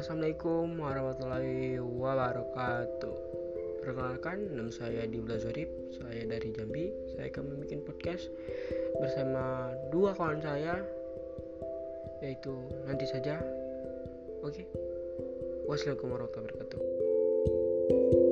Assalamualaikum 0.00 0.80
warahmatullahi 0.80 1.76
wabarakatuh. 1.76 3.14
Perkenalkan, 3.84 4.48
nama 4.48 4.72
saya 4.72 5.04
Dibla 5.04 5.36
Zorib. 5.36 5.68
Saya 5.92 6.24
dari 6.24 6.56
Jambi. 6.56 6.88
Saya 7.12 7.28
akan 7.28 7.52
membuat 7.52 7.84
podcast 7.84 8.32
bersama 8.96 9.76
dua 9.92 10.16
kawan 10.16 10.40
saya 10.40 10.80
Yaitu 12.24 12.56
nanti 12.88 13.04
saja. 13.12 13.44
Oke. 14.40 14.64
Wassalamualaikum 15.68 16.08
warahmatullahi 16.16 16.48
wabarakatuh. 16.48 18.29